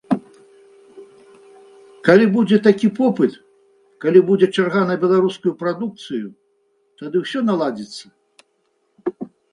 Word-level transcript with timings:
Калі 2.07 2.25
будзе 2.35 2.57
такі 2.69 2.87
попыт, 2.99 3.33
калі 4.05 4.19
будзе 4.29 4.47
чарга 4.55 4.81
на 4.93 4.95
беларускую 5.03 5.53
прадукцыю, 5.61 6.27
тады 7.03 7.17
ўсё 7.27 7.39
наладзіцца. 7.51 8.05